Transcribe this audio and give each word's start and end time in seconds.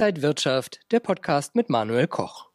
Inside 0.00 0.22
Wirtschaft, 0.22 0.80
der 0.92 1.00
Podcast 1.00 1.54
mit 1.54 1.68
Manuel 1.68 2.06
Koch. 2.06 2.48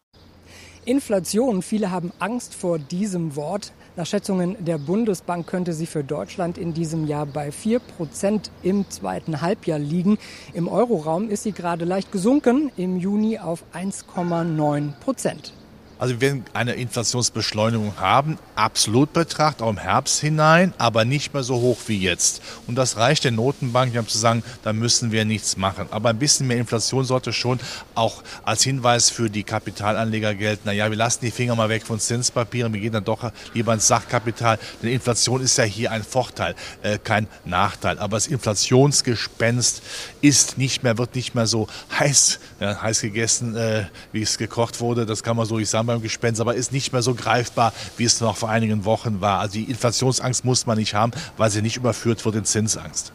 Inflation. 0.84 1.62
Viele 1.62 1.92
haben 1.92 2.12
Angst 2.18 2.56
vor 2.56 2.80
diesem 2.80 3.36
Wort. 3.36 3.72
Nach 3.96 4.08
Schätzungen 4.08 4.58
der 4.66 4.80
Bundesbank 4.80 5.46
könnte 5.46 5.74
sie 5.74 5.86
für 5.86 6.04
Deutschland 6.04 6.58
in 6.58 6.74
diesem 6.74 7.06
Jahr 7.06 7.28
bei 7.28 7.52
4 7.52 7.78
Prozent 7.78 8.50
im 8.64 8.90
zweiten 8.90 9.42
Halbjahr 9.42 9.78
liegen. 9.78 10.18
Im 10.56 10.68
Euroraum 10.68 11.30
ist 11.30 11.44
sie 11.44 11.52
gerade 11.52 11.86
leicht 11.86 12.12
gesunken, 12.12 12.72
im 12.78 12.98
Juni 12.98 13.38
auf 13.38 13.64
1,9 13.76 14.94
Prozent. 15.00 15.54
Also 15.98 16.16
wir 16.16 16.22
werden 16.22 16.44
eine 16.54 16.74
Inflationsbeschleunigung 16.74 17.94
haben, 17.98 18.38
absolut 18.56 19.14
betrachtet, 19.14 19.62
auch 19.62 19.70
im 19.70 19.78
Herbst 19.78 20.20
hinein, 20.20 20.74
aber 20.78 21.06
nicht 21.06 21.34
mehr 21.34 21.44
so 21.44 21.56
hoch 21.56 21.78
wie 21.88 21.98
jetzt. 21.98 22.42
Und 22.68 22.76
das 22.76 22.98
reicht 22.98 23.24
den 23.24 23.36
Notenbanken, 23.36 24.00
um 24.00 24.08
zu 24.08 24.18
sagen, 24.18 24.44
da 24.64 24.74
müssen 24.74 25.14
wir 25.14 25.24
nichts 25.24 25.56
machen. 25.56 25.88
Aber 25.92 26.10
ein 26.10 26.20
bisschen 26.20 26.48
mehr 26.48 26.58
Inflation 26.58 27.06
sollte 27.06 27.32
schon 27.32 27.60
auch 27.94 28.24
als 28.44 28.64
Hinweis 28.64 29.10
für 29.10 29.30
die 29.30 29.44
Kapitalanleger 29.44 30.36
gelten. 30.36 30.64
Naja, 30.66 30.90
wir 30.90 30.98
lassen 30.98 31.20
die 31.24 31.32
Finger 31.32 31.56
mal 31.56 31.70
weg 31.70 31.86
von 31.86 31.98
Zinspapieren, 31.98 32.74
wir 32.74 32.82
gehen 32.82 32.92
dann 32.92 33.06
doch 33.06 33.32
lieber 33.54 33.74
ins 33.74 33.88
Sachkapital. 33.88 34.60
Denn 34.84 34.92
Inflation 34.92 35.42
ist 35.42 35.58
ja 35.58 35.64
hier 35.64 35.92
ein 35.92 36.04
Vorteil, 36.04 36.56
äh, 36.84 36.98
kein 36.98 37.28
Nachteil. 37.46 38.00
Aber 38.00 38.18
das 38.18 38.28
Inflationsgespenst 38.28 39.82
ist 40.20 40.58
nicht 40.58 40.84
mehr, 40.84 40.98
wird 40.98 41.16
nicht 41.16 41.36
mehr 41.36 41.48
so 41.48 41.68
heiß, 41.98 42.40
ja, 42.60 42.82
heiß 42.82 43.00
gegessen, 43.00 43.56
äh, 43.56 43.86
wie 44.12 44.24
es 44.24 44.38
gekocht 44.38 44.82
wurde. 44.82 45.06
Das 45.06 45.24
kann 45.24 45.38
man 45.38 45.46
so 45.46 45.58
nicht 45.58 45.70
sagen 45.70 45.85
beim 45.86 46.02
Gespenst, 46.02 46.42
aber 46.42 46.56
ist 46.56 46.72
nicht 46.72 46.94
mehr 46.94 47.02
so 47.02 47.14
greifbar, 47.14 47.74
wie 47.98 48.06
es 48.06 48.22
noch 48.22 48.38
vor 48.38 48.50
einigen 48.50 48.86
Wochen 48.86 49.22
war. 49.22 49.40
Also 49.40 49.54
die 49.54 49.66
Inflationsangst 49.66 50.46
muss 50.46 50.66
man 50.66 50.78
nicht 50.78 50.94
haben, 50.94 51.12
weil 51.38 51.50
sie 51.50 51.62
nicht 51.62 51.78
überführt 51.78 52.24
wird 52.26 52.36
in 52.36 52.46
Zinsangst. 52.46 53.12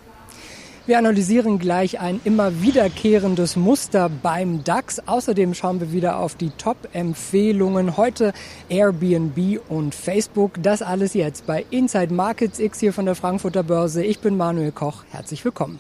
Wir 0.87 0.99
analysieren 0.99 1.59
gleich 1.59 2.01
ein 2.01 2.21
immer 2.25 2.63
wiederkehrendes 2.63 3.55
Muster 3.55 4.09
beim 4.09 4.65
DAX. 4.65 4.99
Außerdem 5.07 5.55
schauen 5.55 5.79
wir 5.79 5.93
wieder 5.93 6.19
auf 6.19 6.35
die 6.35 6.51
Top-Empfehlungen. 6.51 7.97
Heute 7.97 8.33
Airbnb 8.69 9.61
und 9.69 9.95
Facebook. 9.95 10.61
Das 10.63 10.83
alles 10.83 11.15
jetzt 11.15 11.47
bei 11.47 11.65
Inside 11.71 12.13
Markets 12.13 12.59
X 12.59 12.81
hier 12.81 12.93
von 12.93 13.05
der 13.05 13.15
Frankfurter 13.15 13.63
Börse. 13.63 14.03
Ich 14.03 14.21
bin 14.21 14.37
Manuel 14.37 14.73
Koch. 14.73 15.05
Herzlich 15.11 15.45
willkommen. 15.45 15.79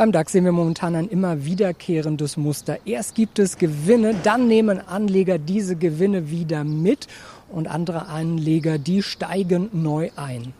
Beim 0.00 0.12
DAX 0.12 0.32
sehen 0.32 0.46
wir 0.46 0.52
momentan 0.52 0.96
ein 0.96 1.08
immer 1.08 1.44
wiederkehrendes 1.44 2.38
Muster. 2.38 2.78
Erst 2.86 3.14
gibt 3.14 3.38
es 3.38 3.58
Gewinne, 3.58 4.14
dann 4.22 4.48
nehmen 4.48 4.80
Anleger 4.80 5.36
diese 5.36 5.76
Gewinne 5.76 6.30
wieder 6.30 6.64
mit 6.64 7.06
und 7.50 7.68
andere 7.68 8.06
Anleger, 8.06 8.78
die 8.78 9.02
steigen 9.02 9.68
neu 9.74 10.08
ein. 10.16 10.54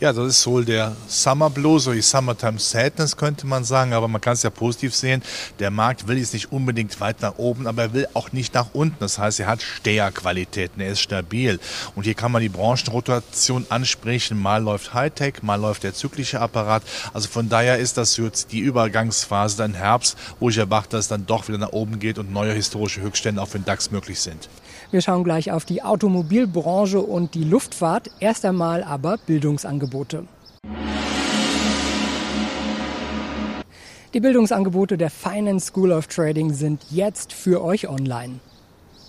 Ja, 0.00 0.12
das 0.12 0.28
ist 0.28 0.46
wohl 0.46 0.64
der 0.64 0.94
Summer 1.08 1.50
Blues 1.50 1.88
oder 1.88 1.96
die 1.96 2.02
Summertime 2.02 2.60
Sadness 2.60 3.16
könnte 3.16 3.48
man 3.48 3.64
sagen, 3.64 3.92
aber 3.92 4.06
man 4.06 4.20
kann 4.20 4.34
es 4.34 4.44
ja 4.44 4.50
positiv 4.50 4.94
sehen. 4.94 5.24
Der 5.58 5.72
Markt 5.72 6.06
will 6.06 6.18
jetzt 6.18 6.34
nicht 6.34 6.52
unbedingt 6.52 7.00
weit 7.00 7.20
nach 7.20 7.36
oben, 7.36 7.66
aber 7.66 7.82
er 7.82 7.92
will 7.94 8.08
auch 8.14 8.30
nicht 8.30 8.54
nach 8.54 8.68
unten. 8.74 8.94
Das 9.00 9.18
heißt, 9.18 9.40
er 9.40 9.48
hat 9.48 9.60
Steherqualitäten, 9.60 10.80
er 10.80 10.92
ist 10.92 11.00
stabil. 11.00 11.58
Und 11.96 12.04
hier 12.04 12.14
kann 12.14 12.30
man 12.30 12.42
die 12.42 12.48
Branchenrotation 12.48 13.66
ansprechen. 13.70 14.40
Mal 14.40 14.62
läuft 14.62 14.94
Hightech, 14.94 15.42
mal 15.42 15.56
läuft 15.56 15.82
der 15.82 15.94
zyklische 15.94 16.38
Apparat. 16.38 16.84
Also 17.12 17.26
von 17.28 17.48
daher 17.48 17.78
ist 17.78 17.96
das 17.96 18.16
jetzt 18.18 18.52
die 18.52 18.60
Übergangsphase 18.60 19.56
dann 19.56 19.74
Herbst, 19.74 20.16
wo 20.38 20.48
ich 20.48 20.58
erwarte, 20.58 20.90
dass 20.90 21.06
es 21.06 21.08
dann 21.08 21.26
doch 21.26 21.48
wieder 21.48 21.58
nach 21.58 21.72
oben 21.72 21.98
geht 21.98 22.20
und 22.20 22.32
neue 22.32 22.52
historische 22.52 23.00
Höchststände 23.00 23.42
auch 23.42 23.48
für 23.48 23.58
den 23.58 23.64
DAX 23.64 23.90
möglich 23.90 24.20
sind. 24.20 24.48
Wir 24.90 25.02
schauen 25.02 25.22
gleich 25.22 25.52
auf 25.52 25.66
die 25.66 25.82
Automobilbranche 25.82 27.00
und 27.00 27.34
die 27.34 27.44
Luftfahrt. 27.44 28.10
Erst 28.20 28.46
einmal 28.46 28.82
aber 28.82 29.18
Bildungsangebote. 29.18 30.24
Die 34.14 34.20
Bildungsangebote 34.20 34.96
der 34.96 35.10
Finance 35.10 35.66
School 35.66 35.92
of 35.92 36.06
Trading 36.06 36.54
sind 36.54 36.80
jetzt 36.88 37.34
für 37.34 37.62
euch 37.62 37.86
online. 37.86 38.40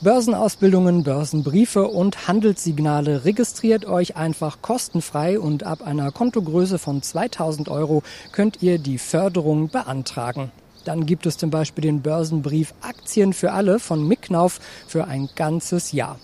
Börsenausbildungen, 0.02 1.04
Börsenbriefe 1.04 1.88
und 1.88 2.28
Handelssignale 2.28 3.24
registriert 3.24 3.86
euch 3.86 4.18
einfach 4.18 4.62
kostenfrei 4.62 5.40
und 5.40 5.64
ab 5.64 5.82
einer 5.82 6.12
Kontogröße 6.12 6.78
von 6.78 7.02
2000 7.02 7.70
Euro 7.70 8.04
könnt 8.34 8.62
ihr 8.62 8.80
die 8.80 8.98
Förderung 8.98 9.70
beantragen. 9.70 10.52
Dann 10.86 11.06
gibt 11.06 11.26
es 11.26 11.38
zum 11.38 11.50
Beispiel 11.50 11.84
den 11.84 12.02
Börsenbrief 12.02 12.74
Aktien 12.82 13.34
für 13.34 13.52
alle 13.52 13.80
von 13.80 14.08
Micknauf 14.08 14.60
für 14.88 15.06
ein 15.06 15.30
ganzes 15.36 15.92
Jahr. 15.92 16.20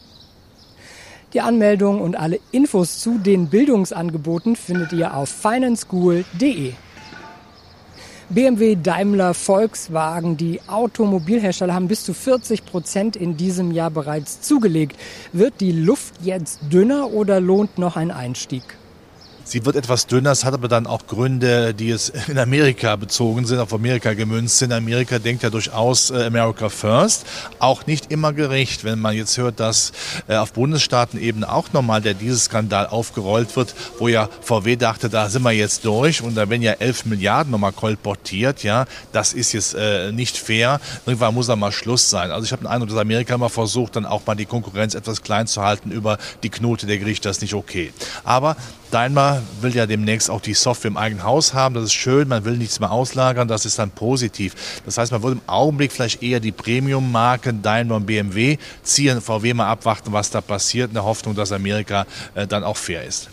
Die 1.34 1.42
Anmeldung 1.42 2.00
und 2.00 2.16
alle 2.16 2.40
Infos 2.52 3.00
zu 3.00 3.18
den 3.18 3.50
Bildungsangeboten 3.50 4.56
findet 4.56 4.94
ihr 4.94 5.16
auf 5.16 5.30
financeschool.de. 5.30 6.74
BMW, 8.30 8.76
Daimler, 8.82 9.34
Volkswagen, 9.34 10.36
die 10.36 10.60
Automobilhersteller 10.68 11.76
haben 11.76 11.88
bis 11.88 12.04
zu 12.04 12.14
40 12.14 12.66
Prozent 12.66 13.16
in 13.16 13.38
diesem 13.38 13.72
Jahr 13.72 13.92
bereits 13.92 14.42
zugelegt. 14.42 14.98
Wird 15.32 15.62
die 15.62 15.72
Luft 15.72 16.16
jetzt 16.24 16.60
dünner 16.72 17.12
oder 17.12 17.40
lohnt 17.40 17.78
noch 17.78 17.98
ein 17.98 18.12
Einstieg? 18.12 18.64
Sie 19.48 19.64
wird 19.64 19.76
etwas 19.76 20.08
dünner, 20.08 20.32
es 20.32 20.44
hat 20.44 20.56
aber 20.56 20.68
dann 20.68 20.88
auch 20.88 21.06
Gründe, 21.06 21.76
die 21.76 21.92
es 21.92 22.10
in 22.28 22.40
Amerika 22.40 22.96
bezogen 22.96 23.46
sind, 23.46 23.60
auf 23.60 23.74
Amerika 23.74 24.14
gemünzt 24.16 24.58
sind. 24.58 24.74
Amerika 24.74 25.20
denkt 25.20 25.44
ja 25.44 25.52
durchaus 25.52 26.10
äh, 26.10 26.24
America 26.26 26.70
First, 26.70 27.28
auch 27.60 27.86
nicht 27.86 28.12
immer 28.12 28.34
gerecht, 28.34 28.84
wenn 28.84 29.00
man 29.00 29.16
jetzt 29.16 29.38
hört, 29.38 29.60
dass 29.60 29.92
äh, 30.28 30.36
auf 30.36 30.54
Bundesstaatenebene 30.54 31.48
auch 31.48 31.72
nochmal 31.74 32.02
der 32.02 32.16
Dieselskandal 32.16 32.88
aufgerollt 32.88 33.56
wird, 33.56 33.76
wo 34.00 34.08
ja 34.08 34.30
VW 34.42 34.78
dachte, 34.78 35.10
da 35.10 35.30
sind 35.30 35.44
wir 35.44 35.52
jetzt 35.52 35.86
durch 35.86 36.24
und 36.24 36.34
da 36.34 36.50
werden 36.50 36.64
ja 36.64 36.74
11 36.74 37.06
Milliarden 37.06 37.52
nochmal 37.52 37.72
kolportiert, 37.72 38.64
ja, 38.64 38.88
das 39.12 39.34
ist 39.34 39.54
jetzt 39.54 39.76
äh, 39.76 40.12
nicht 40.12 40.38
fair. 40.38 40.82
Irgendwann 41.06 41.36
muss 41.36 41.46
da 41.46 41.56
mal 41.56 41.72
Schluss 41.72 42.10
sein. 42.10 42.32
Also 42.32 42.46
ich 42.46 42.52
habe 42.52 42.64
den 42.64 42.68
Eindruck, 42.68 42.90
dass 42.90 42.98
Amerika 42.98 43.38
mal 43.38 43.50
versucht, 43.50 43.96
dann 43.96 44.08
auch 44.08 44.26
mal 44.26 44.34
die 44.34 44.48
Konkurrenz 44.48 44.96
etwas 44.96 45.22
klein 45.22 45.46
zu 45.46 45.62
halten 45.62 45.92
über 45.92 46.18
die 46.42 46.50
Knote 46.50 46.88
der 46.88 46.98
Gerichte, 46.98 47.30
das 47.30 47.38
ist 47.38 47.42
nicht 47.44 47.54
okay. 47.54 47.94
Aber 48.24 48.58
Daimler 48.91 49.41
will 49.62 49.75
ja 49.75 49.85
demnächst 49.85 50.29
auch 50.29 50.41
die 50.41 50.53
Software 50.53 50.91
im 50.91 50.97
eigenen 50.97 51.23
Haus 51.23 51.53
haben. 51.53 51.75
Das 51.75 51.85
ist 51.85 51.94
schön, 51.94 52.28
man 52.28 52.46
will 52.46 52.57
nichts 52.57 52.79
mehr 52.79 52.91
auslagern, 52.91 53.47
das 53.47 53.66
ist 53.66 53.79
dann 53.79 53.91
positiv. 53.91 54.81
Das 54.85 54.97
heißt, 54.97 55.12
man 55.12 55.23
würde 55.23 55.38
im 55.38 55.50
Augenblick 55.50 55.91
vielleicht 55.91 56.23
eher 56.23 56.40
die 56.40 56.51
Premium-Marken 56.51 57.62
Daimler 57.62 57.97
und 57.97 58.06
BMW 58.06 58.57
ziehen, 58.84 59.22
VW 59.22 59.53
mal 59.53 59.68
abwarten, 59.68 60.12
was 60.13 60.29
da 60.29 60.41
passiert, 60.41 60.90
in 60.90 60.94
der 60.94 61.06
Hoffnung, 61.06 61.35
dass 61.35 61.51
Amerika 61.51 62.06
äh, 62.35 62.47
dann 62.47 62.63
auch 62.63 62.78
fair 62.78 63.03
ist. 63.03 63.29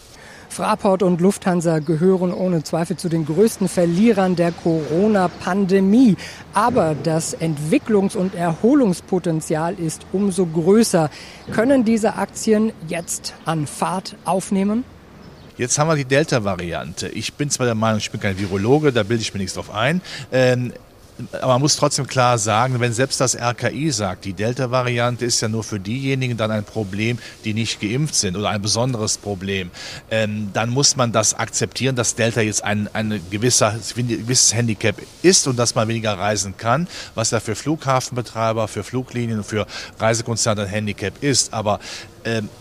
Fraport 0.52 1.02
und 1.02 1.22
Lufthansa 1.22 1.78
gehören 1.78 2.32
ohne 2.32 2.62
Zweifel 2.62 2.98
zu 2.98 3.08
den 3.08 3.24
größten 3.24 3.68
Verlierern 3.68 4.36
der 4.36 4.52
Corona-Pandemie. 4.52 6.16
Aber 6.52 6.94
das 6.94 7.34
Entwicklungs- 7.34 8.16
und 8.16 8.34
Erholungspotenzial 8.34 9.74
ist 9.78 10.02
umso 10.12 10.44
größer. 10.44 11.08
Können 11.52 11.86
diese 11.86 12.16
Aktien 12.16 12.72
jetzt 12.86 13.32
an 13.46 13.66
Fahrt 13.66 14.16
aufnehmen? 14.26 14.84
Jetzt 15.58 15.78
haben 15.78 15.88
wir 15.88 15.96
die 15.96 16.04
Delta-Variante. 16.04 17.08
Ich 17.08 17.34
bin 17.34 17.50
zwar 17.50 17.66
der 17.66 17.74
Meinung, 17.74 17.98
ich 17.98 18.10
bin 18.10 18.20
kein 18.20 18.38
Virologe, 18.38 18.92
da 18.92 19.02
bilde 19.02 19.22
ich 19.22 19.34
mir 19.34 19.40
nichts 19.40 19.54
drauf 19.54 19.70
ein. 19.70 20.00
Ähm, 20.30 20.72
aber 21.32 21.52
man 21.52 21.60
muss 21.60 21.76
trotzdem 21.76 22.06
klar 22.06 22.38
sagen, 22.38 22.80
wenn 22.80 22.92
selbst 22.92 23.20
das 23.20 23.36
RKI 23.36 23.90
sagt, 23.90 24.24
die 24.24 24.32
Delta-Variante 24.32 25.24
ist 25.24 25.40
ja 25.40 25.48
nur 25.48 25.62
für 25.62 25.78
diejenigen 25.78 26.36
dann 26.36 26.50
ein 26.50 26.64
Problem, 26.64 27.18
die 27.44 27.54
nicht 27.54 27.80
geimpft 27.80 28.14
sind 28.14 28.36
oder 28.36 28.48
ein 28.48 28.62
besonderes 28.62 29.18
Problem, 29.18 29.70
ähm, 30.10 30.50
dann 30.52 30.70
muss 30.70 30.96
man 30.96 31.12
das 31.12 31.34
akzeptieren, 31.34 31.96
dass 31.96 32.14
Delta 32.14 32.40
jetzt 32.40 32.64
ein, 32.64 32.88
ein 32.94 33.20
gewisser, 33.30 33.78
gewisses 33.94 34.54
Handicap 34.54 34.96
ist 35.22 35.46
und 35.46 35.58
dass 35.58 35.74
man 35.74 35.86
weniger 35.88 36.18
reisen 36.18 36.56
kann, 36.56 36.88
was 37.14 37.30
ja 37.30 37.40
für 37.40 37.54
Flughafenbetreiber, 37.54 38.66
für 38.66 38.82
Fluglinien 38.82 39.44
für 39.44 39.66
Reisekonzerne 39.98 40.62
ein 40.62 40.68
Handicap 40.68 41.22
ist. 41.22 41.52
Aber 41.52 41.78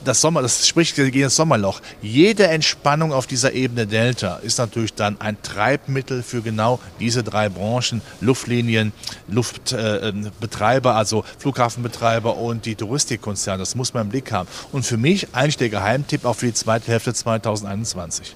das 0.04 0.22
Sommer, 0.22 0.42
das 0.42 0.68
spricht 0.68 0.96
gegen 0.96 1.22
das 1.22 1.36
Sommerloch. 1.36 1.82
Jede 2.02 2.48
Entspannung 2.48 3.14
auf 3.14 3.28
dieser 3.28 3.54
Ebene 3.54 3.88
Delta 3.88 4.38
ist 4.38 4.58
natürlich 4.58 4.94
dann 4.94 5.20
ein 5.20 5.42
Treibmittel 5.42 6.24
für 6.24 6.41
genau 6.41 6.80
diese 7.00 7.24
drei 7.24 7.50
Branchen, 7.50 8.02
Luftlinien, 8.20 8.94
Luftbetreiber, 9.28 10.91
äh, 10.91 10.94
also 10.94 11.24
Flughafenbetreiber 11.38 12.38
und 12.38 12.66
die 12.66 12.76
Touristikkonzerne. 12.76 13.59
Das 13.59 13.76
muss 13.76 13.94
man 13.94 14.03
im 14.03 14.09
Blick 14.09 14.32
haben. 14.32 14.47
Und 14.72 14.85
für 14.85 14.97
mich 14.97 15.34
eigentlich 15.34 15.58
der 15.58 15.70
Geheimtipp 15.70 16.26
auch 16.26 16.35
für 16.35 16.47
die 16.47 16.53
zweite 16.53 16.91
Hälfte 16.91 17.14
2021. 17.14 18.35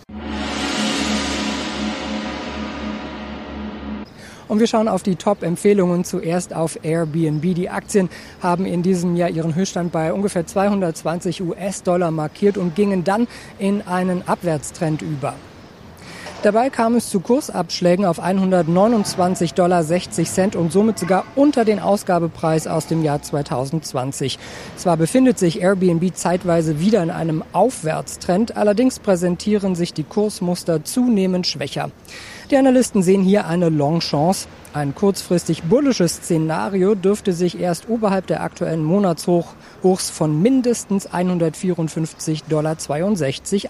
Und 4.48 4.60
wir 4.60 4.68
schauen 4.68 4.88
auf 4.88 5.02
die 5.02 5.16
Top-Empfehlungen. 5.16 6.04
Zuerst 6.04 6.54
auf 6.54 6.80
Airbnb. 6.84 7.56
Die 7.56 7.70
Aktien 7.70 8.10
haben 8.42 8.66
in 8.66 8.84
diesem 8.84 9.16
Jahr 9.16 9.30
ihren 9.30 9.56
Höchststand 9.56 9.92
bei 9.92 10.14
ungefähr 10.14 10.46
220 10.46 11.42
US-Dollar 11.42 12.12
markiert 12.12 12.58
und 12.58 12.76
gingen 12.76 13.04
dann 13.04 13.28
in 13.58 13.82
einen 13.82 14.28
Abwärtstrend 14.28 15.02
über. 15.02 15.34
Dabei 16.46 16.70
kam 16.70 16.94
es 16.96 17.10
zu 17.10 17.22
Kursabschlägen 17.22 18.06
auf 18.06 18.24
129,60 18.24 19.56
Dollar 19.56 20.62
und 20.62 20.72
somit 20.72 21.00
sogar 21.00 21.24
unter 21.36 21.66
den 21.66 21.80
Ausgabepreis 21.80 22.68
aus 22.68 22.86
dem 22.86 23.04
Jahr 23.04 23.24
2020. 23.24 24.38
Zwar 24.76 24.96
befindet 24.96 25.40
sich 25.40 25.62
Airbnb 25.62 26.16
zeitweise 26.16 26.80
wieder 26.80 27.02
in 27.02 27.10
einem 27.10 27.44
Aufwärtstrend, 27.52 28.58
allerdings 28.58 29.00
präsentieren 29.00 29.74
sich 29.74 29.96
die 29.96 30.04
Kursmuster 30.04 30.84
zunehmend 30.84 31.48
schwächer. 31.48 31.90
Die 32.52 32.58
Analysten 32.58 33.02
sehen 33.02 33.24
hier 33.24 33.48
eine 33.48 33.70
Long-Chance. 33.70 34.48
Ein 34.72 34.94
kurzfristig 34.94 35.64
bullisches 35.64 36.18
Szenario 36.18 36.94
dürfte 36.94 37.34
sich 37.34 37.60
erst 37.60 37.90
oberhalb 37.90 38.28
der 38.28 38.44
aktuellen 38.44 38.84
Monatshochs 38.84 40.12
von 40.12 40.40
mindestens 40.44 41.10
154,62 41.10 42.44
Dollar 42.48 42.78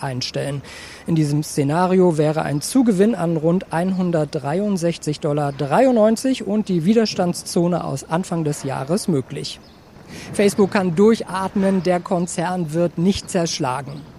einstellen. 0.03 0.61
In 1.07 1.15
diesem 1.15 1.41
Szenario 1.41 2.17
wäre 2.17 2.41
ein 2.41 2.59
Zugewinn 2.59 3.15
an 3.15 3.37
rund 3.37 3.67
163,93 3.67 5.21
Dollar 5.21 5.53
und 6.45 6.67
die 6.67 6.83
Widerstandszone 6.83 7.81
aus 7.81 8.03
Anfang 8.09 8.43
des 8.43 8.63
Jahres 8.63 9.07
möglich. 9.07 9.61
Facebook 10.33 10.71
kann 10.71 10.95
durchatmen, 10.95 11.81
der 11.83 12.01
Konzern 12.01 12.73
wird 12.73 12.97
nicht 12.97 13.29
zerschlagen. 13.29 14.14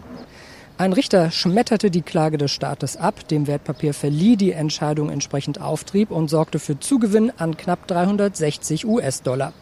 Ein 0.78 0.92
Richter 0.92 1.30
schmetterte 1.30 1.90
die 1.90 2.02
Klage 2.02 2.36
des 2.36 2.52
Staates 2.52 2.98
ab, 2.98 3.26
dem 3.28 3.46
Wertpapier 3.46 3.94
verlieh 3.94 4.36
die 4.36 4.52
Entscheidung 4.52 5.08
entsprechend 5.08 5.58
Auftrieb 5.58 6.10
und 6.10 6.28
sorgte 6.28 6.58
für 6.58 6.78
Zugewinn 6.78 7.32
an 7.38 7.56
knapp 7.56 7.86
360 7.86 8.86
US-Dollar. 8.86 9.54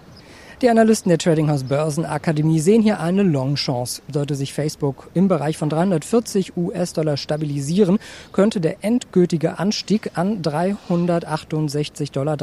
Die 0.62 0.70
Analysten 0.70 1.08
der 1.08 1.18
Tradinghouse 1.18 1.64
Börsenakademie 1.64 2.60
sehen 2.60 2.80
hier 2.80 3.00
eine 3.00 3.24
Long-Chance. 3.24 4.02
Sollte 4.12 4.36
sich 4.36 4.54
Facebook 4.54 5.10
im 5.12 5.26
Bereich 5.26 5.58
von 5.58 5.68
340 5.68 6.56
US-Dollar 6.56 7.16
stabilisieren, 7.16 7.98
könnte 8.32 8.60
der 8.60 8.84
endgültige 8.84 9.58
Anstieg 9.58 10.12
an 10.14 10.42
368,43 10.42 12.12
Dollar 12.12 12.36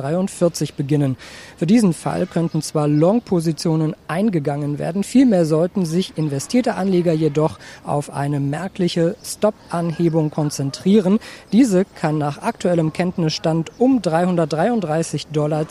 beginnen. 0.75 1.15
Für 1.55 1.65
diesen 1.65 1.93
Fall 1.93 2.27
könnten 2.27 2.61
zwar 2.61 2.89
Long-Positionen 2.89 3.95
eingegangen 4.09 4.77
werden, 4.77 5.05
vielmehr 5.05 5.45
sollten 5.45 5.85
sich 5.85 6.17
investierte 6.17 6.75
Anleger 6.75 7.13
jedoch 7.13 7.59
auf 7.85 8.11
eine 8.11 8.41
merkliche 8.41 9.15
Stop-Anhebung 9.23 10.31
konzentrieren. 10.31 11.19
Diese 11.53 11.85
kann 11.85 12.17
nach 12.17 12.41
aktuellem 12.41 12.91
Kenntnisstand 12.91 13.71
um 13.77 14.01
333,10 14.01 15.27
Dollar 15.31 15.65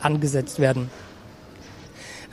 angesetzt 0.00 0.60
werden. 0.60 0.88